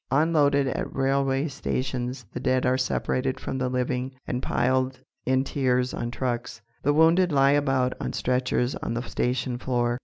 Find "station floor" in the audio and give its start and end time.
9.03-9.99